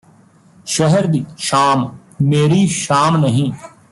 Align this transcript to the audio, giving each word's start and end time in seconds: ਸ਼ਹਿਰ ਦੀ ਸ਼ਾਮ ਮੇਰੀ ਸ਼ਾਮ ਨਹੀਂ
ਸ਼ਹਿਰ 0.65 1.05
ਦੀ 1.07 1.23
ਸ਼ਾਮ 1.37 1.87
ਮੇਰੀ 2.21 2.65
ਸ਼ਾਮ 2.67 3.17
ਨਹੀਂ 3.17 3.51